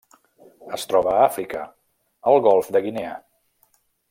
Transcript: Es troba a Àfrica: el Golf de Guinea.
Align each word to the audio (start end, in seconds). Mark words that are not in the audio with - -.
Es 0.77 0.85
troba 0.93 1.11
a 1.11 1.19
Àfrica: 1.27 1.61
el 2.33 2.43
Golf 2.49 2.75
de 2.77 2.85
Guinea. 2.87 3.17